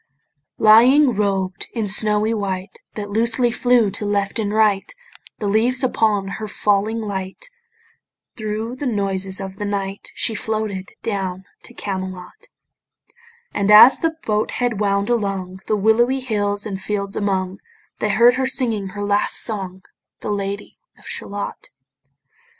Lying, 0.57 1.13
robed 1.13 1.67
in 1.73 1.87
snowy 1.87 2.33
white 2.33 2.79
That 2.95 3.11
loosely 3.11 3.51
flew 3.51 3.91
to 3.91 4.03
left 4.03 4.39
and 4.39 4.51
right 4.51 4.91
The 5.37 5.45
leaves 5.45 5.83
upon 5.83 6.27
her 6.27 6.47
falling 6.47 6.97
light 7.01 7.51
Thro' 8.35 8.73
the 8.73 8.87
noises 8.87 9.39
of 9.39 9.57
the 9.57 9.65
night 9.65 10.09
She 10.15 10.33
floated 10.33 10.89
down 11.03 11.45
to 11.65 11.75
Camelot: 11.75 12.47
And 13.53 13.69
as 13.69 13.99
the 13.99 14.15
boat 14.25 14.49
head 14.57 14.79
wound 14.79 15.07
along 15.11 15.59
The 15.67 15.75
willowy 15.77 16.19
hills 16.19 16.65
and 16.65 16.81
fields 16.81 17.15
among, 17.15 17.59
They 17.99 18.09
heard 18.09 18.37
her 18.37 18.47
singing 18.47 18.87
her 18.89 19.03
last 19.03 19.43
song, 19.43 19.83
The 20.21 20.31
Lady 20.31 20.79
of 20.97 21.05
Shalott. 21.05 21.69